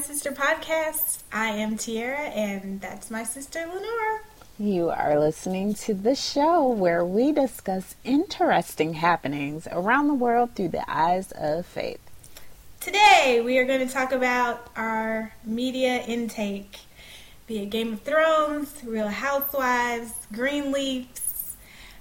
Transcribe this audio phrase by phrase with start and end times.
[0.00, 1.22] Sister podcast.
[1.32, 4.20] I am Tiara, and that's my sister Lenora.
[4.58, 10.68] You are listening to the show where we discuss interesting happenings around the world through
[10.68, 12.00] the eyes of faith.
[12.80, 16.78] Today, we are going to talk about our media intake,
[17.48, 21.54] be it Game of Thrones, Real Housewives, Greenleafs.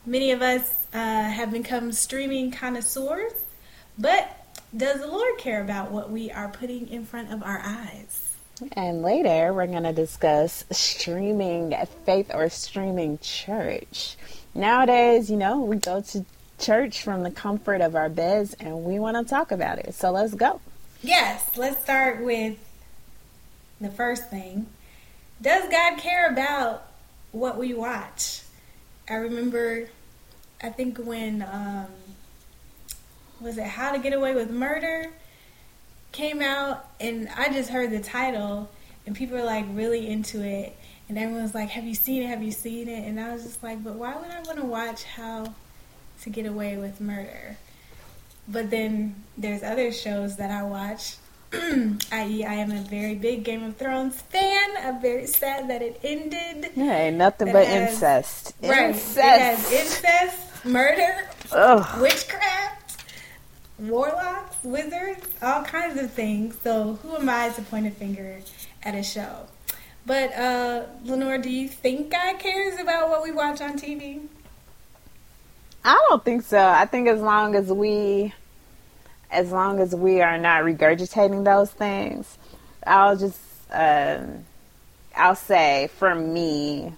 [0.05, 3.34] Many of us uh, have become streaming connoisseurs,
[3.98, 4.37] but
[4.76, 8.35] does the Lord care about what we are putting in front of our eyes?
[8.73, 14.17] And later, we're going to discuss streaming faith or streaming church.
[14.55, 16.26] Nowadays, you know, we go to
[16.59, 19.93] church from the comfort of our beds and we want to talk about it.
[19.93, 20.59] So let's go.
[21.04, 22.57] Yes, let's start with
[23.79, 24.65] the first thing.
[25.40, 26.88] Does God care about
[27.31, 28.41] what we watch?
[29.07, 29.88] I remember,
[30.62, 31.88] I think when um,
[33.40, 35.10] was it How to Get Away with Murder
[36.12, 38.70] came out, and I just heard the title,
[39.05, 40.76] and people were like really into it,
[41.10, 42.27] and everyone's like, "Have you seen it?
[42.27, 44.66] Have you seen it?" And I was just like, "But why would I want to
[44.66, 45.54] watch How
[46.21, 47.57] to Get Away with Murder?"
[48.48, 51.18] But then there's other shows that I watch.
[51.54, 54.70] i.e., I am a very big Game of Thrones fan.
[54.79, 56.72] I'm very sad that it ended.
[56.76, 58.54] Yeah, ain't nothing but has, incest.
[58.62, 58.90] Right.
[58.90, 59.18] Incest.
[59.18, 62.01] It has incest, murder, Ugh.
[62.01, 62.76] witchcraft
[63.79, 66.57] warlocks, wizards, all kinds of things.
[66.63, 68.39] So who am I to point a finger
[68.83, 69.47] at a show?
[70.06, 74.22] But uh, Lenore, do you think God cares about what we watch on TV?
[75.83, 76.66] I don't think so.
[76.66, 78.33] I think as long as we,
[79.29, 82.38] as long as we are not regurgitating those things,
[82.85, 83.39] I'll just,
[83.72, 84.45] um,
[85.16, 86.94] I'll say for me,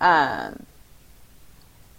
[0.00, 0.64] um,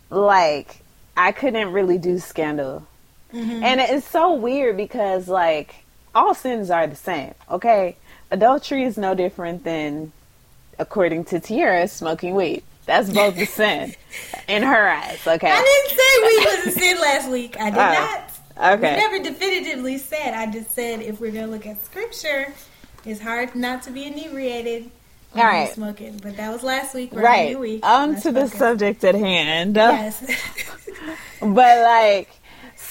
[0.10, 0.82] like
[1.16, 2.86] I couldn't really do Scandal
[3.34, 3.64] Mm-hmm.
[3.64, 5.84] And it's so weird because like
[6.16, 7.98] all sins are the same, okay?
[8.32, 10.12] Adultery is no different than
[10.80, 12.64] according to Tiara smoking weed.
[12.86, 13.94] That's both the sin
[14.48, 15.52] in her eyes, okay?
[15.52, 17.58] I didn't say weed was a sin last week.
[17.60, 18.74] I did oh, not.
[18.76, 18.96] Okay.
[18.96, 20.34] We never definitively said.
[20.34, 22.54] I just said if we're gonna look at scripture,
[23.06, 24.90] it's hard not to be inebriated
[25.36, 25.72] all right.
[25.72, 26.20] smoking.
[26.22, 27.12] But that was last week.
[27.14, 27.58] Right.
[27.60, 27.86] Week.
[27.86, 29.76] On to the subject at hand.
[29.76, 30.20] Yes.
[31.40, 32.30] but like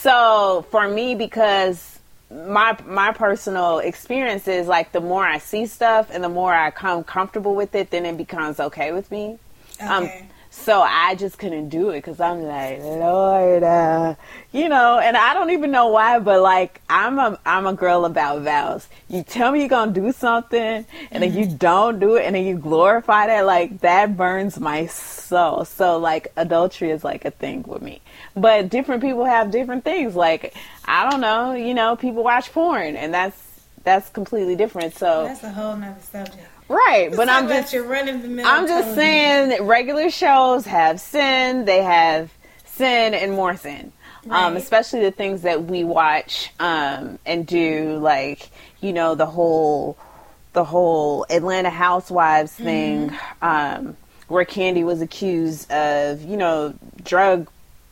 [0.07, 1.99] so for me, because
[2.31, 6.71] my my personal experience is like the more I see stuff and the more I
[6.71, 9.39] come comfortable with it, then it becomes okay with me.
[9.81, 10.21] Um, okay.
[10.21, 14.15] Um, so I just couldn't do it because I'm like, Lord, uh,
[14.53, 18.05] you know, and I don't even know why, but like I'm a I'm a girl
[18.05, 18.89] about vows.
[19.09, 21.21] You tell me you're gonna do something, and mm-hmm.
[21.21, 21.57] then you mm-hmm.
[21.57, 25.67] don't do it, and then you glorify that, like that burns my soul.
[25.67, 28.01] So like adultery is like a thing with me.
[28.35, 30.17] But different people have different things.
[30.17, 33.41] Like I don't know, you know, people watch porn, and that's
[33.85, 34.95] that's completely different.
[34.95, 36.49] So that's a whole nother subject.
[36.69, 38.47] Right, but I'm just your run of the mill.
[38.47, 41.65] I'm just saying that regular shows have sin.
[41.65, 42.33] They have
[42.65, 43.93] sin and more sin.
[44.25, 44.45] Um, right.
[44.45, 48.51] Um, especially the things that we watch um, and do, like
[48.81, 49.97] you know the whole
[50.55, 53.45] the whole Atlanta Housewives thing, mm-hmm.
[53.45, 53.97] um,
[54.27, 57.49] where Kandi was accused of you know drug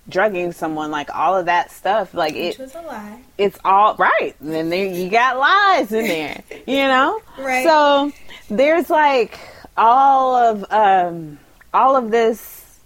[0.08, 2.14] drugging someone, like all of that stuff.
[2.14, 3.20] Like Which it was a lie.
[3.38, 4.34] It's all right.
[4.40, 7.20] And then you got lies in there, you know.
[7.38, 7.64] right.
[7.64, 8.12] So
[8.48, 9.38] there's like
[9.76, 11.38] all of um,
[11.72, 12.78] all of this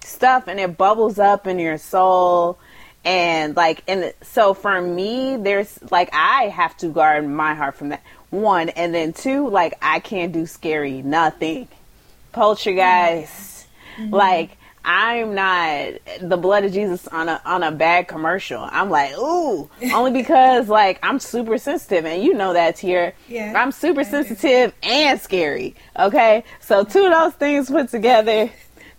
[0.00, 2.58] stuff, and it bubbles up in your soul.
[3.04, 7.90] And like, and so for me, there's like I have to guard my heart from
[7.90, 8.02] that.
[8.30, 11.68] One, and then two, like I can't do scary nothing.
[12.32, 13.66] Poltergeist,
[13.98, 14.14] mm-hmm.
[14.14, 18.60] like I'm not the blood of Jesus on a on a bad commercial.
[18.60, 23.14] I'm like, ooh, only because like I'm super sensitive, and you know that here.
[23.28, 25.76] Yeah, I'm super sensitive and scary.
[25.98, 28.50] Okay, so two of those things put together,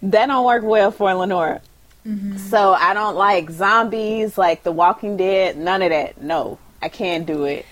[0.04, 1.62] that don't work well for Lenora.
[2.06, 2.38] Mm-hmm.
[2.38, 5.58] So I don't like zombies, like The Walking Dead.
[5.58, 6.22] None of that.
[6.22, 7.66] No, I can't do it.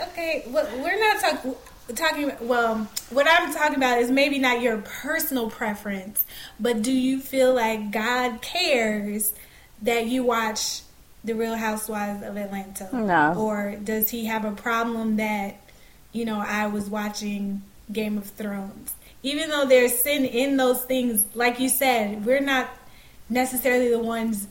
[0.00, 1.54] Okay, well, we're not talking
[1.92, 6.24] talking well what i'm talking about is maybe not your personal preference
[6.58, 9.32] but do you feel like god cares
[9.82, 10.82] that you watch
[11.24, 12.88] the real housewives of atlanta?
[12.92, 13.34] No.
[13.36, 15.60] Or does he have a problem that
[16.12, 18.94] you know i was watching game of thrones?
[19.22, 22.68] Even though there's sin in those things like you said we're not
[23.28, 24.48] necessarily the ones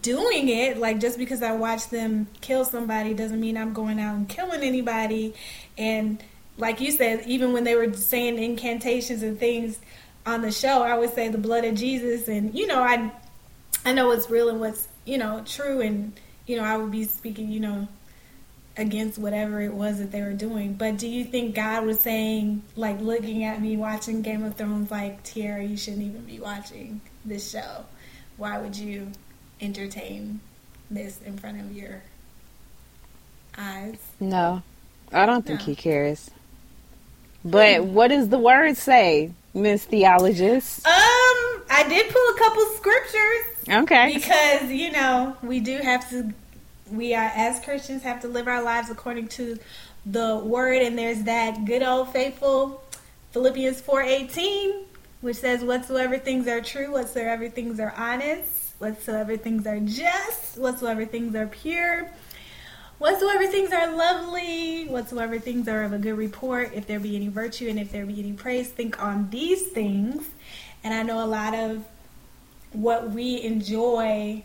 [0.00, 0.78] doing it.
[0.78, 4.62] Like just because i watch them kill somebody doesn't mean i'm going out and killing
[4.62, 5.34] anybody.
[5.76, 6.22] And
[6.58, 9.78] like you said, even when they were saying incantations and things
[10.26, 13.10] on the show, I would say the blood of Jesus, and you know, I
[13.84, 16.12] I know what's real and what's you know true, and
[16.46, 17.88] you know, I would be speaking, you know,
[18.76, 20.74] against whatever it was that they were doing.
[20.74, 24.90] But do you think God was saying, like, looking at me watching Game of Thrones,
[24.90, 27.84] like, Tiara, you shouldn't even be watching this show?
[28.36, 29.12] Why would you
[29.60, 30.40] entertain
[30.90, 32.02] this in front of your
[33.56, 33.98] eyes?
[34.20, 34.62] No,
[35.12, 35.66] I don't think No.
[35.66, 36.30] he cares.
[37.44, 40.86] But what does the word say, Miss Theologist?
[40.86, 40.92] Um,
[41.70, 44.14] I did pull a couple scriptures Okay.
[44.14, 46.32] because you know we do have to.
[46.90, 49.58] We are as Christians have to live our lives according to
[50.04, 52.82] the word, and there's that good old faithful
[53.32, 54.84] Philippians four eighteen,
[55.20, 61.06] which says, "Whatsoever things are true, whatsoever things are honest, whatsoever things are just, whatsoever
[61.06, 62.10] things are pure."
[62.98, 67.28] Whatsoever things are lovely, whatsoever things are of a good report, if there be any
[67.28, 70.24] virtue and if there be any praise, think on these things.
[70.84, 71.84] And I know a lot of
[72.72, 74.44] what we enjoy,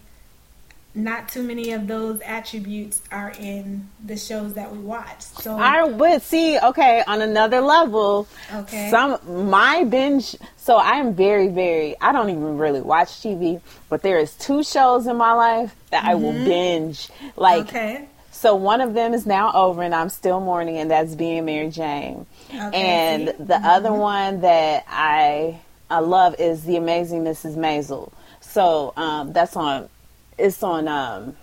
[0.96, 5.22] not too many of those attributes are in the shows that we watch.
[5.22, 8.90] So, I would see, okay, on another level, okay.
[8.90, 10.36] some my binge
[10.68, 15.08] so I'm very, very I don't even really watch TV, but there is two shows
[15.08, 16.44] in my life that I will mm-hmm.
[16.44, 17.10] binge.
[17.38, 18.10] Like okay.
[18.38, 21.70] So one of them is now over and I'm still mourning and that's being Mary
[21.70, 22.26] Jane.
[22.54, 27.56] Okay, and the other one that I I love is The Amazing Mrs.
[27.56, 28.12] Maisel.
[28.42, 29.90] So um, that's on
[30.38, 31.36] it's on um,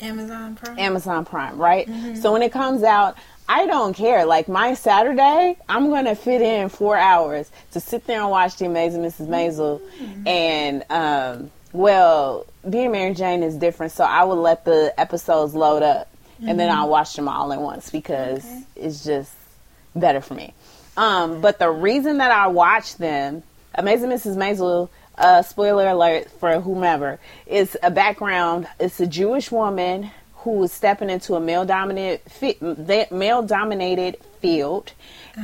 [0.00, 0.78] Amazon Prime.
[0.78, 1.88] Amazon Prime, right?
[2.16, 3.16] So when it comes out,
[3.48, 4.24] I don't care.
[4.24, 8.66] Like my Saturday, I'm gonna fit in four hours to sit there and watch The
[8.66, 9.28] Amazing Mrs.
[9.28, 9.80] Maisel,
[10.26, 13.92] and um, well, being Mary Jane is different.
[13.92, 16.08] So I would let the episodes load up,
[16.46, 18.62] and then I'll watch them all at once because Okay.
[18.76, 19.32] it's just
[19.96, 20.54] better for me.
[20.96, 23.42] Um, but the reason that I watch them,
[23.74, 24.36] Amazing Mrs.
[24.36, 28.66] Maisel, uh, spoiler alert for whomever, is a background.
[28.80, 32.20] It's a Jewish woman who is stepping into a male dominated
[33.10, 34.92] male dominated field,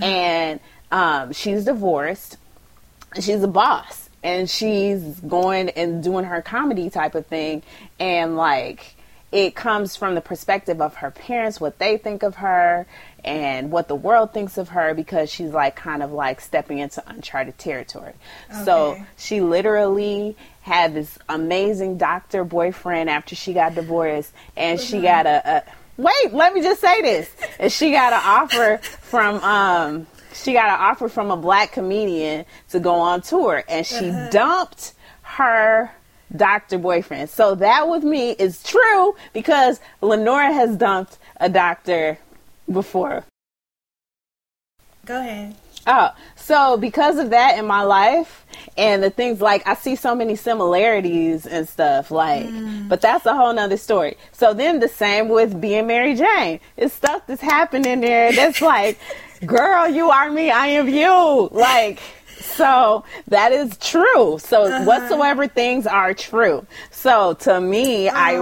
[0.00, 0.60] and
[0.92, 2.36] um, she's divorced.
[3.20, 7.62] She's a boss, and she's going and doing her comedy type of thing,
[8.00, 8.96] and like
[9.30, 12.86] it comes from the perspective of her parents, what they think of her,
[13.24, 17.02] and what the world thinks of her because she's like kind of like stepping into
[17.06, 18.14] uncharted territory.
[18.64, 25.26] So she literally had this amazing doctor boyfriend after she got divorced, and she got
[25.26, 25.62] a, a
[25.96, 26.32] wait.
[26.32, 30.80] Let me just say this: and she got an offer from um she got an
[30.80, 34.30] offer from a black comedian to go on tour, and she uh-huh.
[34.30, 35.90] dumped her
[36.34, 37.30] doctor boyfriend.
[37.30, 42.18] So that with me is true because Lenora has dumped a doctor
[42.70, 43.24] before.
[45.04, 45.54] Go ahead.
[45.86, 48.46] Oh, so because of that in my life
[48.78, 52.88] and the things like I see so many similarities and stuff like, mm.
[52.88, 54.16] but that's a whole nother story.
[54.32, 56.60] So then the same with being Mary Jane.
[56.78, 58.98] It's stuff that's happening there that's like,
[59.46, 61.48] girl, you are me, I am you.
[61.52, 62.00] Like,
[62.54, 64.38] so that is true.
[64.38, 64.84] So uh-huh.
[64.84, 66.66] whatsoever things are true.
[66.90, 68.34] So to me, I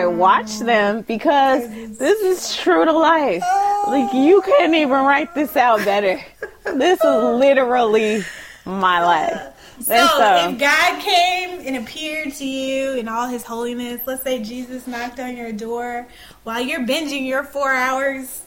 [0.00, 0.64] I watch oh.
[0.64, 1.68] them because
[1.98, 3.42] this is true to life.
[3.86, 4.42] Like you oh.
[4.42, 6.20] couldn't even write this out better.
[6.64, 8.22] This is literally
[8.64, 9.54] my life.
[9.80, 14.42] So, so if God came and appeared to you in all his holiness, let's say
[14.42, 16.08] Jesus knocked on your door
[16.42, 18.42] while you're binging your four hours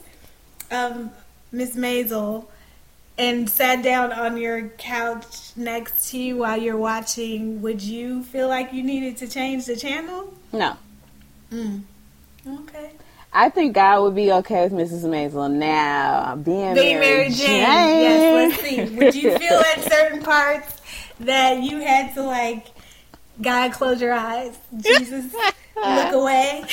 [0.70, 1.10] of
[1.52, 2.46] Miss Maisel
[3.18, 8.48] and sat down on your couch next to you while you're watching, would you feel
[8.48, 10.32] like you needed to change the channel?
[10.52, 10.76] no.
[11.52, 11.82] Mm.
[12.48, 12.90] Okay.
[13.34, 15.04] I think God would be okay with Mrs.
[15.04, 16.34] Maisel now.
[16.36, 17.60] Being, Being Mary, Mary Jane.
[17.60, 18.96] Yes, let's see.
[18.96, 20.80] Would you feel at certain parts
[21.20, 22.66] that you had to like,
[23.40, 25.32] God, close your eyes, Jesus,
[25.76, 26.64] look away?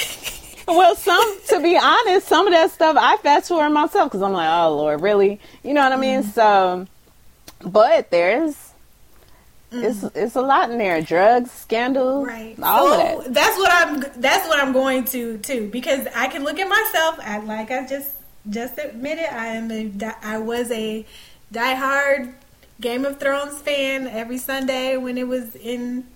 [0.77, 4.33] Well, some, to be honest, some of that stuff I fast forward myself because I'm
[4.33, 5.39] like, oh Lord, really?
[5.63, 6.21] You know what I mean?
[6.21, 6.31] Mm-hmm.
[6.31, 6.87] So,
[7.63, 8.55] but there's,
[9.71, 9.83] Mm.
[9.83, 10.99] it's it's a lot in there.
[10.99, 12.55] Drugs, scandal, Right.
[12.63, 13.33] all so of that.
[13.35, 14.03] that's what I'm.
[14.19, 17.19] That's what I'm going to too because I can look at myself.
[17.21, 18.13] I, like I just
[18.49, 19.91] just admitted, I am a.
[20.23, 21.05] I was a
[21.53, 22.33] diehard
[22.81, 24.07] Game of Thrones fan.
[24.07, 26.07] Every Sunday when it was in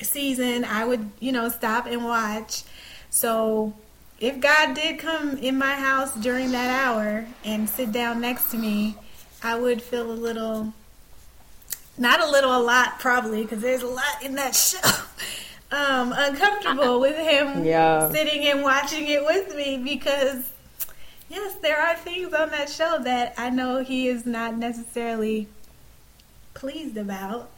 [0.00, 2.62] season, I would you know stop and watch.
[3.10, 3.74] So
[4.22, 8.56] if God did come in my house during that hour and sit down next to
[8.56, 8.94] me,
[9.42, 10.72] I would feel a little
[11.98, 14.78] not a little, a lot probably, because there's a lot in that show.
[15.74, 18.10] Um, uncomfortable with him Yeah.
[18.10, 20.44] sitting and watching it with me because,
[21.30, 25.48] yes, there are things on that show that I know he is not necessarily
[26.52, 27.48] pleased about,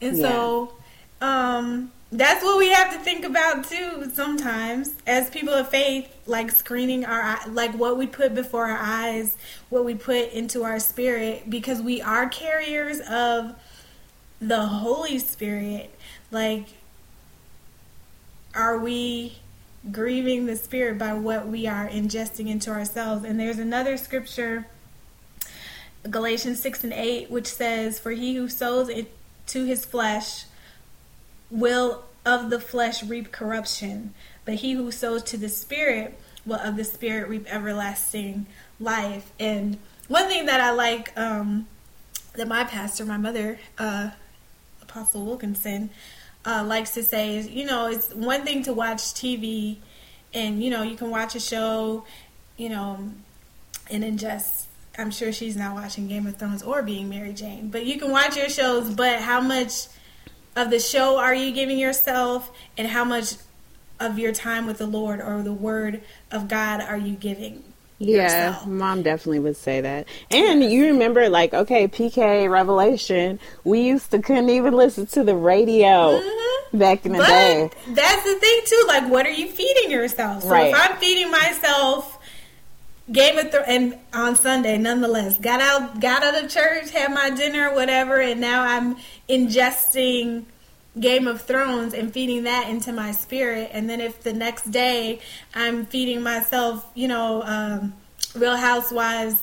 [0.00, 0.72] and so,
[1.20, 6.50] um, that's what we have to think about too sometimes as people of faith like
[6.50, 9.36] screening our like what we put before our eyes
[9.68, 13.54] what we put into our spirit because we are carriers of
[14.40, 15.94] the holy spirit.
[16.30, 16.68] Like
[18.54, 19.38] are we
[19.92, 23.24] grieving the spirit by what we are ingesting into ourselves?
[23.24, 24.66] And there's another scripture
[26.08, 30.44] galatians 6 and 8 which says for he who sows into his flesh
[31.50, 34.14] will of the flesh reap corruption,
[34.44, 38.46] but he who sows to the Spirit will of the Spirit reap everlasting
[38.80, 39.32] life.
[39.38, 39.78] And
[40.08, 41.66] one thing that I like um,
[42.34, 44.10] that my pastor, my mother, uh,
[44.82, 45.90] Apostle Wilkinson,
[46.44, 49.76] uh, likes to say is, you know, it's one thing to watch TV
[50.34, 52.04] and, you know, you can watch a show,
[52.56, 53.10] you know,
[53.90, 57.68] and then just I'm sure she's not watching Game of Thrones or being Mary Jane,
[57.68, 59.86] but you can watch your shows, but how much
[60.58, 63.34] of the show are you giving yourself and how much
[64.00, 67.62] of your time with the Lord or the word of God are you giving?
[68.00, 68.66] Yeah, yourself?
[68.66, 70.06] mom definitely would say that.
[70.30, 75.34] And you remember, like, okay, PK Revelation, we used to couldn't even listen to the
[75.34, 76.78] radio mm-hmm.
[76.78, 77.70] back in the but day.
[77.88, 78.84] That's the thing, too.
[78.86, 80.44] Like, what are you feeding yourself?
[80.44, 80.72] So right.
[80.72, 82.17] if I'm feeding myself
[83.10, 87.30] Game of Thrones, and on Sunday, nonetheless, got out, got out of church, had my
[87.30, 88.96] dinner, whatever, and now I'm
[89.28, 90.44] ingesting
[91.00, 93.70] Game of Thrones and feeding that into my spirit.
[93.72, 95.20] And then if the next day
[95.54, 97.94] I'm feeding myself, you know, um,
[98.34, 99.40] Real Housewives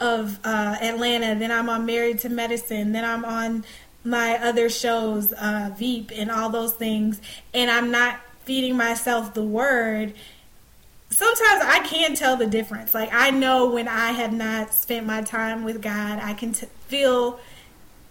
[0.00, 3.64] of uh, Atlanta, then I'm on Married to Medicine, then I'm on
[4.04, 7.20] my other shows, uh, Veep, and all those things,
[7.52, 10.14] and I'm not feeding myself the word
[11.10, 12.94] sometimes I can tell the difference.
[12.94, 16.66] Like I know when I have not spent my time with God, I can t-
[16.86, 17.40] feel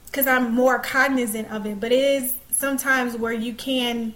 [0.06, 1.80] because I'm more cognizant of it.
[1.80, 4.16] But it is sometimes where you can.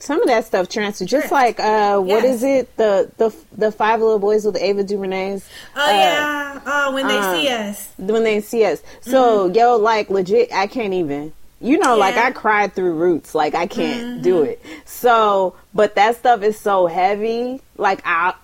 [0.00, 2.76] Some of that stuff transfers, just like uh, what is it?
[2.76, 5.48] The the the five little boys with Ava DuVernay's.
[5.74, 7.88] Oh uh, yeah, oh when they see um, us.
[7.96, 9.56] When they see us, so mm-hmm.
[9.56, 12.00] yo, like legit, I can't even you know, yeah.
[12.00, 13.34] like I cried through roots.
[13.34, 14.22] Like I can't mm-hmm.
[14.22, 14.62] do it.
[14.84, 17.60] So, but that stuff is so heavy.
[17.76, 18.34] Like I,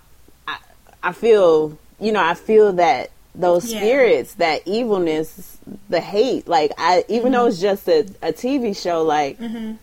[0.48, 0.58] I,
[1.02, 3.78] I feel, you know, I feel that those yeah.
[3.78, 6.48] spirits, that evilness, the hate.
[6.48, 7.32] Like I, even mm-hmm.
[7.32, 9.38] though it's just a, a TV show, like.
[9.38, 9.74] Mm-hmm.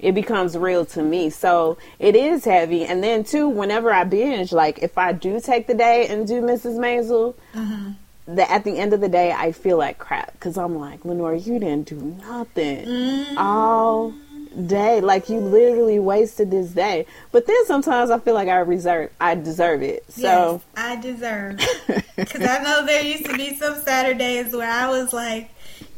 [0.00, 1.28] It becomes real to me.
[1.28, 2.84] So it is heavy.
[2.84, 6.40] And then, too, whenever I binge, like if I do take the day and do
[6.40, 6.78] Mrs.
[6.78, 7.34] Maisel,
[8.28, 11.34] mm-hmm at the end of the day, I feel like crap because I'm like, Lenore,
[11.34, 13.38] you didn't do nothing mm-hmm.
[13.38, 14.12] all
[14.66, 15.00] day.
[15.00, 17.06] Like you literally wasted this day.
[17.32, 20.04] But then sometimes I feel like I reserve, I deserve it.
[20.12, 21.56] So yes, I deserve
[22.16, 25.50] because I know there used to be some Saturdays where I was like,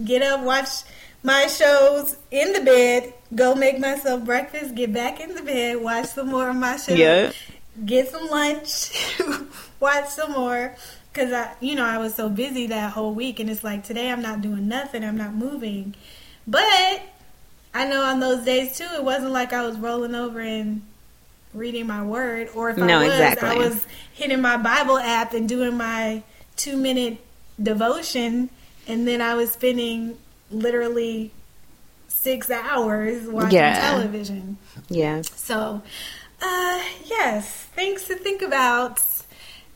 [0.04, 0.68] get up, watch
[1.22, 6.06] my shows in the bed, go make myself breakfast, get back in the bed, watch
[6.06, 7.32] some more of my shows, yeah.
[7.84, 8.90] get some lunch,
[9.80, 10.74] watch some more
[11.12, 14.10] because I, you know, I was so busy that whole week, and it's like today
[14.10, 15.94] I'm not doing nothing, I'm not moving.
[16.46, 17.02] But
[17.74, 20.82] I know on those days too, it wasn't like I was rolling over and
[21.52, 23.48] reading my word, or if no, I was, exactly.
[23.48, 26.22] I was hitting my Bible app and doing my
[26.56, 27.18] two minute
[27.60, 28.50] devotion,
[28.86, 30.16] and then I was spending
[30.50, 31.32] literally
[32.08, 33.90] six hours watching yeah.
[33.90, 34.58] television.
[34.88, 35.22] Yeah.
[35.22, 35.82] So,
[36.42, 39.00] uh, yes, things to think about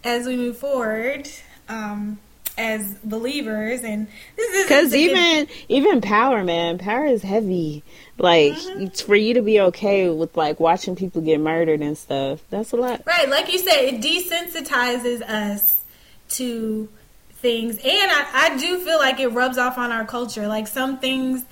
[0.04, 1.28] as we move forward
[1.68, 2.18] um,
[2.56, 4.06] as believers and
[4.36, 7.82] this is because even even power man power is heavy.
[8.16, 9.06] Like mm-hmm.
[9.06, 12.40] for you to be okay with like watching people get murdered and stuff.
[12.50, 13.02] That's a lot.
[13.06, 15.82] Right like you said it desensitizes us
[16.30, 16.88] to
[17.32, 20.46] things and I, I do feel like it rubs off on our culture.
[20.46, 21.44] Like some things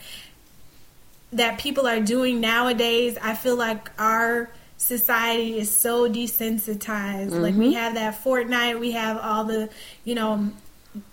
[1.32, 4.50] that people are doing nowadays i feel like our
[4.82, 7.30] society is so desensitized.
[7.30, 7.42] Mm-hmm.
[7.42, 7.74] Like we mm-hmm.
[7.74, 9.70] have that Fortnite, we have all the,
[10.04, 10.50] you know,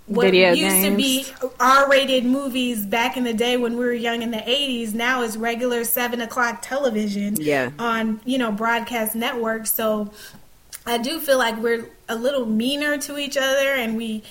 [0.07, 0.89] what Video used games.
[0.89, 1.25] to be
[1.59, 4.93] R-rated movies back in the day when we were young in the '80s.
[4.93, 7.38] Now is regular seven o'clock television.
[7.39, 7.71] Yeah.
[7.79, 9.71] On you know broadcast networks.
[9.71, 10.11] So
[10.85, 14.23] I do feel like we're a little meaner to each other, and we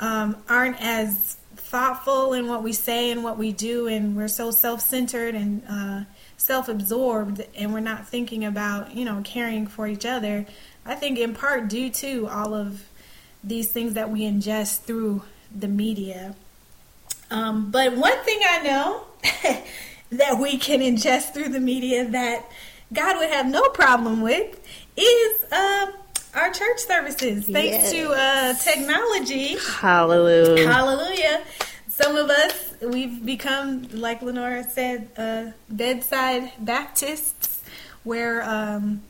[0.00, 4.50] um, aren't as thoughtful in what we say and what we do, and we're so
[4.50, 5.62] self-centered and.
[5.70, 6.04] Uh,
[6.36, 10.46] self-absorbed and we're not thinking about you know caring for each other
[10.84, 12.84] i think in part due to all of
[13.42, 15.22] these things that we ingest through
[15.54, 16.34] the media.
[17.30, 19.04] Um, but one thing i know
[20.10, 22.44] that we can ingest through the media that
[22.92, 24.60] god would have no problem with
[24.96, 25.92] is um,
[26.34, 27.46] our church services.
[27.46, 27.92] Thanks yes.
[27.92, 29.56] to uh, technology.
[29.58, 30.66] Hallelujah.
[30.66, 31.42] Hallelujah
[31.96, 37.62] some of us we we've become, like Lenora said, uh, bedside Baptists,
[38.04, 39.00] where um,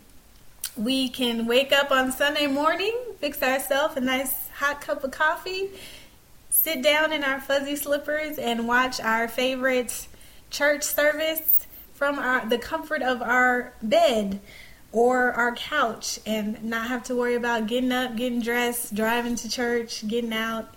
[0.76, 5.70] we can wake up on Sunday morning, fix ourselves a nice hot cup of coffee,
[6.48, 10.06] sit down in our fuzzy slippers, and watch our favorite
[10.50, 14.38] church service from our, the comfort of our bed
[14.92, 19.48] or our couch and not have to worry about getting up, getting dressed, driving to
[19.48, 20.75] church, getting out,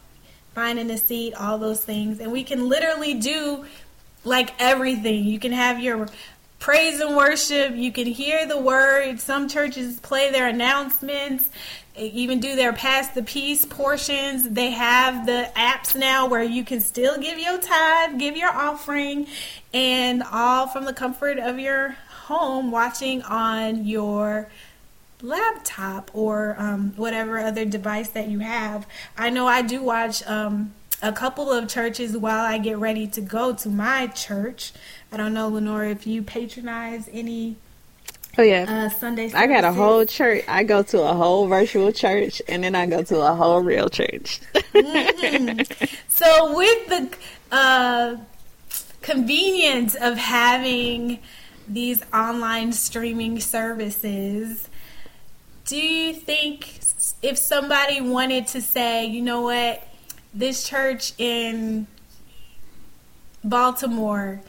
[0.53, 2.19] finding a seat, all those things.
[2.19, 3.65] And we can literally do
[4.23, 5.23] like everything.
[5.25, 6.07] You can have your
[6.59, 9.19] praise and worship, you can hear the word.
[9.19, 11.49] Some churches play their announcements,
[11.95, 14.49] even do their pass the peace portions.
[14.49, 19.27] They have the apps now where you can still give your tithe, give your offering,
[19.73, 24.49] and all from the comfort of your home watching on your
[25.21, 28.87] laptop or um, whatever other device that you have.
[29.17, 33.21] I know I do watch um, a couple of churches while I get ready to
[33.21, 34.73] go to my church.
[35.11, 37.55] I don't know, Lenora, if you patronize any.
[38.37, 39.31] Oh yeah, uh, Sunday.
[39.33, 40.45] I got a whole church.
[40.47, 43.89] I go to a whole virtual church, and then I go to a whole real
[43.89, 44.39] church.
[44.53, 45.85] mm-hmm.
[46.07, 47.17] So with the
[47.51, 48.17] uh,
[49.01, 51.19] convenience of having
[51.67, 54.68] these online streaming services,
[55.69, 56.79] do you think
[57.21, 59.87] if somebody wanted to say, you know what,
[60.33, 61.85] this church in
[63.43, 64.41] Baltimore,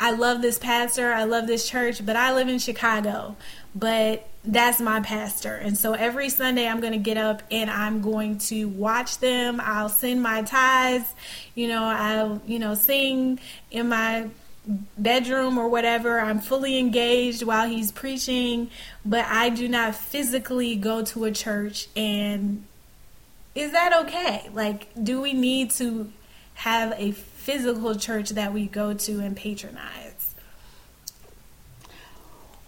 [0.00, 3.36] I love this pastor, I love this church, but I live in Chicago,
[3.74, 5.56] but that's my pastor.
[5.56, 9.60] And so every Sunday I'm going to get up and I'm going to watch them.
[9.62, 11.14] I'll send my tithes,
[11.54, 14.30] you know, I'll, you know, sing in my
[14.66, 16.20] bedroom or whatever.
[16.20, 18.70] I'm fully engaged while he's preaching,
[19.04, 21.88] but I do not physically go to a church.
[21.96, 22.64] And
[23.54, 24.48] is that okay?
[24.52, 26.12] Like, do we need to
[26.54, 30.34] have a physical church that we go to and patronize?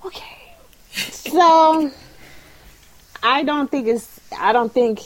[0.04, 0.54] Okay.
[0.92, 1.90] So,
[3.22, 5.00] I don't think it's, I don't think,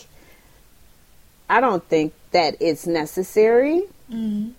[1.48, 3.82] I don't think that it's necessary.
[4.10, 4.52] Mm-hmm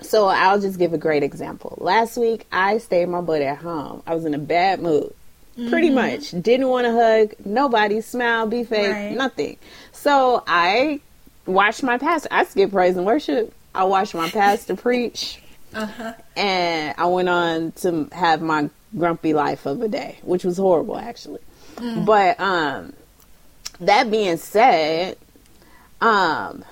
[0.00, 1.76] so I'll just give a great example.
[1.80, 4.02] Last week, I stayed my butt at home.
[4.06, 5.14] I was in a bad mood.
[5.58, 5.70] Mm-hmm.
[5.70, 6.30] Pretty much.
[6.30, 9.16] Didn't want to hug nobody, smile, be fake, right.
[9.16, 9.56] nothing.
[9.92, 11.00] So I
[11.46, 12.28] watched my pastor.
[12.30, 13.54] I skipped praise and worship.
[13.74, 15.40] I watched my pastor preach.
[15.74, 16.12] Uh-huh.
[16.36, 20.96] And I went on to have my grumpy life of a day, which was horrible
[20.96, 21.40] actually.
[21.76, 22.06] Mm.
[22.06, 22.92] But um
[23.80, 25.18] that being said,
[26.00, 26.64] um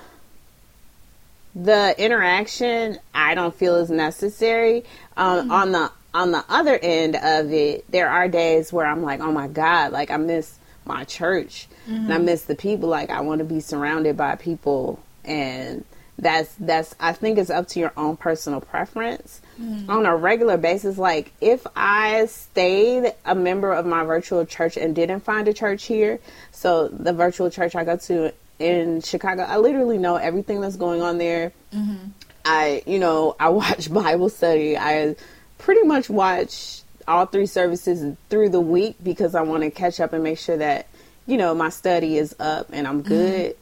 [1.54, 4.84] the interaction I don't feel is necessary.
[5.16, 5.52] Um, mm-hmm.
[5.52, 9.32] On the on the other end of it, there are days where I'm like, oh
[9.32, 11.94] my god, like I miss my church mm-hmm.
[11.94, 12.26] and I mm-hmm.
[12.26, 12.88] miss the people.
[12.88, 15.84] Like I want to be surrounded by people, and
[16.18, 19.40] that's that's I think it's up to your own personal preference.
[19.60, 19.90] Mm-hmm.
[19.90, 24.94] On a regular basis, like if I stayed a member of my virtual church and
[24.94, 26.18] didn't find a church here,
[26.50, 31.02] so the virtual church I go to in Chicago, I literally know everything that's going
[31.02, 31.52] on there.
[31.72, 32.08] Mm-hmm.
[32.44, 34.76] I, you know, I watch Bible study.
[34.76, 35.16] I
[35.58, 40.12] pretty much watch all three services through the week because I want to catch up
[40.12, 40.86] and make sure that,
[41.26, 43.56] you know, my study is up and I'm good.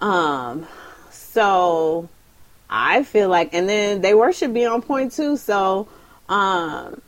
[0.00, 0.04] Mm-hmm.
[0.04, 0.66] Um,
[1.10, 2.08] so
[2.68, 5.36] I feel like, and then they worship be on point too.
[5.36, 5.88] So,
[6.28, 7.00] um,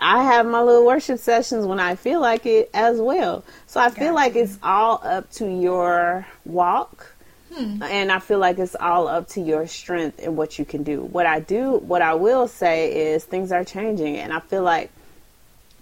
[0.00, 3.44] I have my little worship sessions when I feel like it as well.
[3.66, 4.00] So I gotcha.
[4.00, 7.14] feel like it's all up to your walk.
[7.54, 7.82] Hmm.
[7.82, 11.02] And I feel like it's all up to your strength and what you can do.
[11.02, 14.16] What I do, what I will say is things are changing.
[14.16, 14.90] And I feel like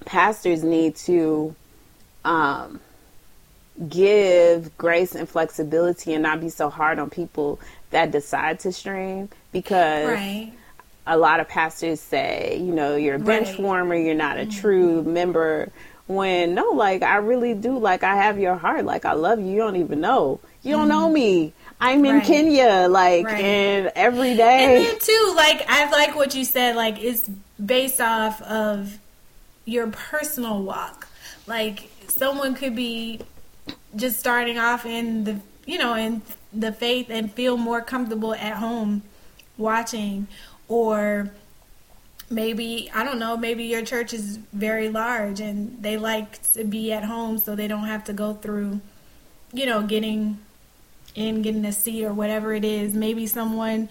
[0.07, 1.55] pastors need to
[2.25, 2.81] um,
[3.89, 9.29] give grace and flexibility and not be so hard on people that decide to stream
[9.53, 10.53] because right
[11.09, 13.61] a lot of pastors say, you know, you're a bench right.
[13.61, 14.61] warmer, you're not a mm-hmm.
[14.61, 15.71] true member.
[16.07, 19.47] When no, like I really do, like I have your heart, like I love you.
[19.47, 20.41] You don't even know.
[20.63, 20.89] You don't mm-hmm.
[20.89, 21.53] know me.
[21.81, 22.25] I'm in right.
[22.25, 23.45] Kenya, like, right.
[23.45, 24.77] and every day.
[24.77, 27.29] And then too, like I like what you said, like it's
[27.65, 28.99] based off of
[29.65, 31.09] your personal walk.
[31.47, 33.21] Like someone could be
[33.95, 38.55] just starting off in the, you know, in the faith and feel more comfortable at
[38.57, 39.03] home
[39.59, 40.27] watching
[40.69, 41.31] or
[42.31, 46.93] maybe I don't know, maybe your church is very large and they like to be
[46.93, 48.81] at home so they don't have to go through,
[49.53, 50.39] you know, getting
[51.15, 52.95] in, getting a seat or whatever it is.
[52.95, 53.89] Maybe someone,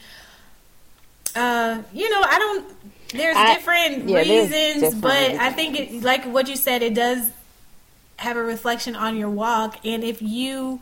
[1.35, 2.65] uh, you know, I don't.
[3.09, 5.39] There's I, different yeah, reasons, different but reasons.
[5.39, 7.29] I think it, like what you said, it does
[8.17, 10.79] have a reflection on your walk, and if you,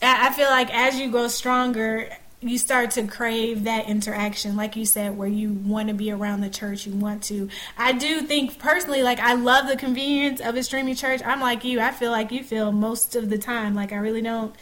[0.00, 2.08] I feel like as you grow stronger,
[2.42, 6.40] you start to crave that interaction like you said where you want to be around
[6.40, 7.48] the church you want to.
[7.78, 11.20] I do think personally like i love the convenience of a streaming church.
[11.24, 11.80] I'm like you.
[11.80, 13.74] I feel like you feel most of the time.
[13.74, 14.54] Like i really don't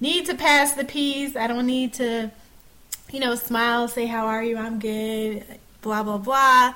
[0.00, 1.36] need to pass the peace.
[1.36, 2.30] I don't need to
[3.10, 4.56] you know smile say how are you?
[4.56, 5.44] I'm good
[5.82, 6.74] blah blah blah.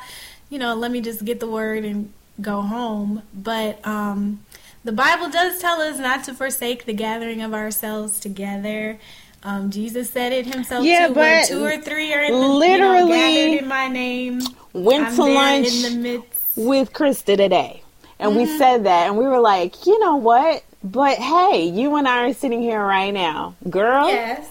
[0.48, 3.22] You know let me just get the word and go home.
[3.34, 4.44] But um
[4.84, 8.98] the bible does tell us not to forsake the gathering of ourselves together
[9.44, 11.14] um, Jesus said it himself yeah, too.
[11.14, 14.40] Where two or three are in the, literally you know, in my name.
[14.72, 16.22] Went I'm to lunch
[16.56, 17.82] with Krista today,
[18.18, 18.38] and mm-hmm.
[18.38, 20.64] we said that, and we were like, you know what?
[20.84, 24.08] But hey, you and I are sitting here right now, girl.
[24.08, 24.48] Yes.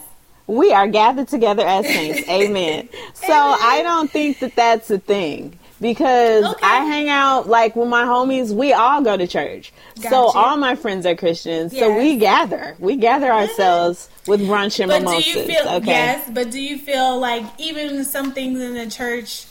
[0.48, 2.28] We are gathered together as saints.
[2.30, 2.90] Amen.
[3.14, 3.60] So Amen.
[3.62, 6.66] I don't think that that's a thing because okay.
[6.66, 8.54] I hang out like with my homies.
[8.54, 10.10] We all go to church, gotcha.
[10.10, 11.74] so all my friends are Christians.
[11.74, 11.82] Yes.
[11.82, 15.34] So we gather, we gather ourselves with brunch and but mimosas.
[15.34, 15.88] Do you feel, okay.
[15.88, 19.48] Yes, but do you feel like even some things in the church,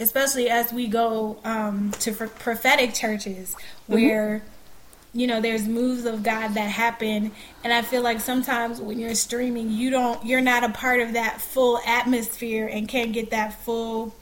[0.00, 3.92] especially as we go um, to prophetic churches, mm-hmm.
[3.92, 5.18] where mm-hmm.
[5.20, 9.14] you know there's moves of God that happen, and I feel like sometimes when you're
[9.14, 13.62] streaming, you don't, you're not a part of that full atmosphere and can't get that
[13.62, 14.14] full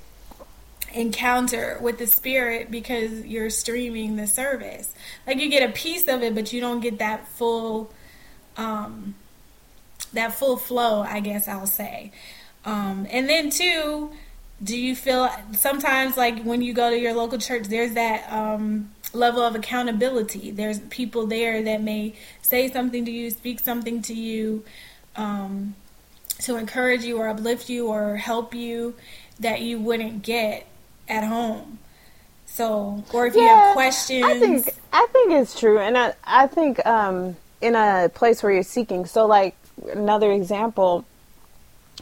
[0.95, 4.95] encounter with the spirit because you're streaming the service.
[5.27, 7.93] Like you get a piece of it, but you don't get that full,
[8.57, 9.15] um,
[10.13, 11.03] that full flow.
[11.03, 12.13] I guess I'll say.
[12.65, 14.13] Um, and then two,
[14.63, 18.91] do you feel sometimes like when you go to your local church, there's that um,
[19.13, 20.51] level of accountability.
[20.51, 24.65] There's people there that may say something to you, speak something to you.
[25.17, 25.75] Um,
[26.41, 28.95] to encourage you or uplift you or help you
[29.39, 30.67] that you wouldn't get
[31.09, 31.79] at home.
[32.47, 36.15] So, or if yeah, you have questions, I think I think it's true, and I
[36.25, 39.07] I think um, in a place where you're seeking.
[39.07, 39.57] So, like
[39.93, 41.05] another example,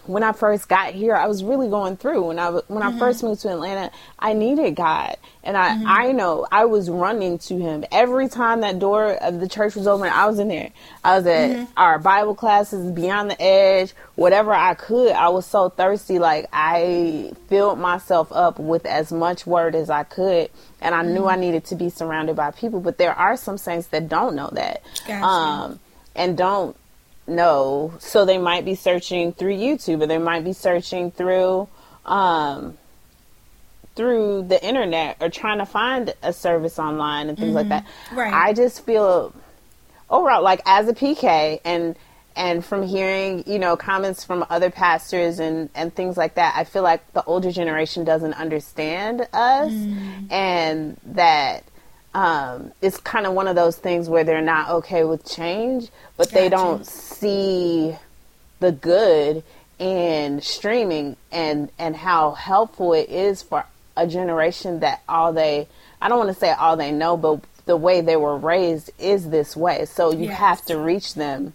[0.06, 2.22] when I first got here, I was really going through.
[2.22, 2.96] When I when mm-hmm.
[2.96, 5.84] I first moved to Atlanta, I needed God, and I mm-hmm.
[5.86, 9.86] I know I was running to Him every time that door of the church was
[9.86, 10.08] open.
[10.08, 10.70] I was in there.
[11.04, 11.64] I was at mm-hmm.
[11.76, 15.12] our Bible classes, Beyond the Edge, whatever I could.
[15.12, 20.02] I was so thirsty, like I filled myself up with as much word as I
[20.02, 21.42] could, and I knew I mm-hmm.
[21.42, 22.80] needed to be surrounded by people.
[22.80, 25.24] But there are some saints that don't know that, gotcha.
[25.24, 25.80] um,
[26.16, 26.76] and don't
[27.26, 27.94] know.
[27.98, 31.68] So they might be searching through YouTube or they might be searching through
[32.04, 32.78] um,
[33.94, 37.56] through the internet or trying to find a service online and things mm-hmm.
[37.56, 37.86] like that.
[38.12, 38.32] Right.
[38.32, 39.34] I just feel
[40.10, 41.96] overall like as a PK and
[42.34, 46.64] and from hearing you know comments from other pastors and and things like that i
[46.64, 50.32] feel like the older generation doesn't understand us mm.
[50.32, 51.62] and that
[52.14, 56.28] um, it's kind of one of those things where they're not okay with change, but
[56.28, 56.34] gotcha.
[56.34, 57.96] they don't see
[58.60, 59.42] the good
[59.78, 63.64] in streaming and and how helpful it is for
[63.96, 65.66] a generation that all they
[66.00, 69.30] I don't want to say all they know, but the way they were raised is
[69.30, 69.86] this way.
[69.86, 70.38] So you yes.
[70.38, 71.54] have to reach them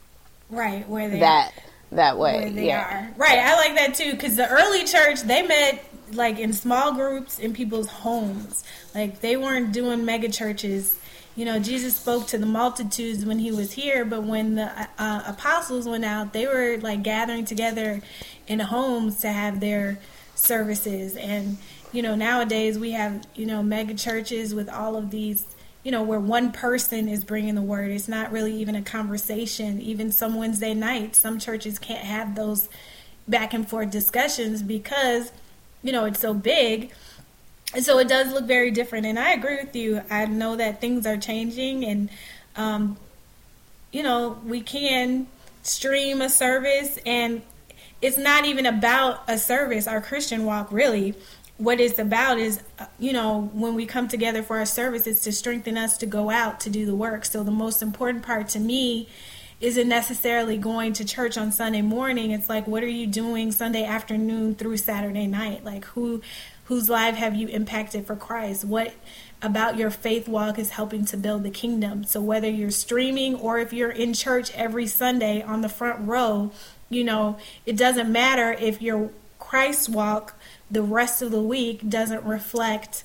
[0.50, 1.52] right where they that
[1.92, 2.50] that way.
[2.50, 3.10] Yeah.
[3.10, 3.14] are.
[3.16, 3.40] Right.
[3.40, 7.54] I like that too because the early church they met like in small groups in
[7.54, 8.64] people's homes.
[8.98, 11.00] Like they weren't doing mega churches.
[11.36, 15.22] You know, Jesus spoke to the multitudes when he was here, but when the uh,
[15.28, 18.02] apostles went out, they were like gathering together
[18.48, 20.00] in homes to have their
[20.34, 21.16] services.
[21.16, 21.58] And,
[21.92, 25.46] you know, nowadays we have, you know, mega churches with all of these,
[25.84, 27.92] you know, where one person is bringing the word.
[27.92, 29.80] It's not really even a conversation.
[29.80, 32.68] Even some Wednesday nights, some churches can't have those
[33.28, 35.32] back and forth discussions because
[35.84, 36.92] you know, it's so big.
[37.74, 39.06] And so it does look very different.
[39.06, 40.02] And I agree with you.
[40.10, 42.10] I know that things are changing and,
[42.56, 42.98] um,
[43.92, 45.28] you know, we can
[45.64, 47.42] stream a service and
[48.02, 51.16] it's not even about a service, our Christian walk, really.
[51.58, 55.22] What it's about is, uh, you know, when we come together for our service, it's
[55.22, 57.26] to strengthen us to go out to do the work.
[57.26, 59.10] So the most important part to me
[59.60, 62.32] isn't necessarily going to church on Sunday morning.
[62.32, 65.66] It's like, what are you doing Sunday afternoon through Saturday night?
[65.66, 66.22] Like, who,
[66.66, 68.64] whose life have you impacted for Christ?
[68.66, 68.94] What
[69.42, 72.04] about your faith walk is helping to build the kingdom?
[72.04, 76.52] So whether you're streaming or if you're in church every Sunday on the front row,
[76.90, 80.36] you know, it doesn't matter if your Christ walk
[80.70, 83.04] the rest of the week doesn't reflect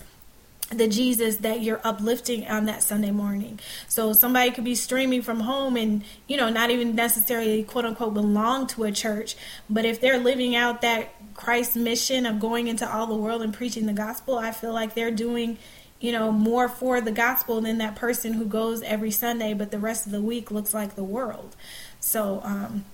[0.77, 3.61] the Jesus that you're uplifting on that Sunday morning.
[3.89, 8.15] So somebody could be streaming from home and, you know, not even necessarily quote unquote
[8.15, 9.37] belong to a church,
[9.69, 13.55] but if they're living out that Christ mission of going into all the world and
[13.55, 15.59] preaching the gospel, I feel like they're doing,
[16.01, 19.79] you know, more for the gospel than that person who goes every Sunday but the
[19.79, 21.57] rest of the week looks like the world.
[22.01, 22.85] So, um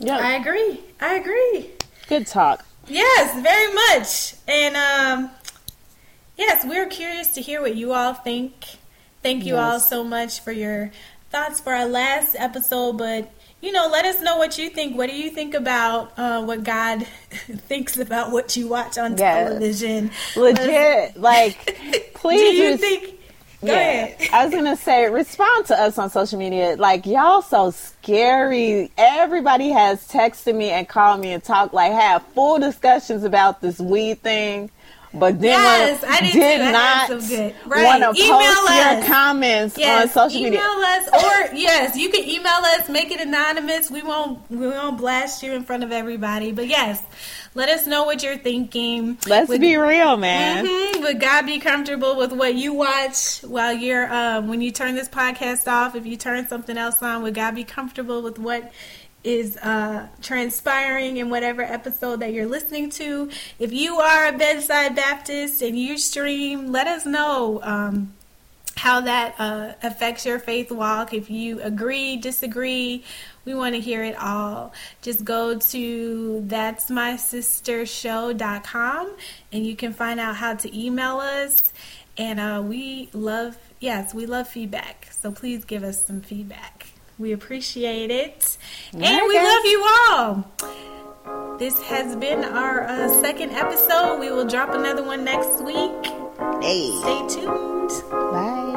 [0.00, 0.20] Yep.
[0.20, 0.80] I agree.
[1.00, 1.70] I agree.
[2.08, 2.64] Good talk.
[2.86, 4.34] Yes, very much.
[4.46, 5.30] And um,
[6.38, 8.52] yes, we're curious to hear what you all think.
[9.22, 10.90] Thank you all so much for your
[11.30, 12.96] thoughts for our last episode.
[12.98, 14.96] But you know, let us know what you think.
[14.96, 19.48] What do you think about uh, what God thinks about what you watch on Yes.
[19.48, 20.10] television?
[20.36, 21.16] Legit.
[21.20, 22.58] Like, do please.
[22.58, 23.14] you res- think?
[23.60, 24.14] Yeah.
[24.32, 26.76] I was gonna say, respond to us on social media.
[26.78, 28.92] Like y'all, so scary.
[28.96, 33.80] Everybody has texted me and called me and talked like have full discussions about this
[33.80, 34.70] weed thing.
[35.14, 36.60] But then Yes, I did.
[36.60, 37.84] I not some good- right.
[38.00, 38.92] want to Email post us.
[38.98, 40.60] your comments Yes, on social email media.
[40.60, 41.08] Email us,
[41.50, 42.88] or yes, you can email us.
[42.90, 43.90] Make it anonymous.
[43.90, 46.52] We won't we won't blast you in front of everybody.
[46.52, 47.02] But yes,
[47.54, 49.16] let us know what you're thinking.
[49.26, 50.66] Let's Would- be real, man.
[50.66, 51.00] Mhm.
[51.02, 55.08] Would God be comfortable with what you watch while you're um, when you turn this
[55.08, 55.94] podcast off?
[55.96, 58.70] If you turn something else on, would God be comfortable with what
[59.24, 63.30] is uh, transpiring in whatever episode that you're listening to?
[63.58, 67.60] If you are a bedside Baptist and you stream, let us know.
[67.62, 68.14] Um,
[68.78, 71.12] how that uh, affects your faith walk.
[71.12, 73.04] If you agree, disagree,
[73.44, 74.72] we want to hear it all.
[75.02, 79.16] Just go to that's my sister show.com
[79.52, 81.72] and you can find out how to email us.
[82.16, 85.08] And uh, we love, yes, we love feedback.
[85.10, 86.86] So please give us some feedback.
[87.18, 88.56] We appreciate it.
[88.92, 91.56] And we love you all.
[91.58, 94.20] This has been our uh, second episode.
[94.20, 96.06] We will drop another one next week.
[96.62, 97.90] Hey, Stay tuned.
[98.10, 98.67] bye.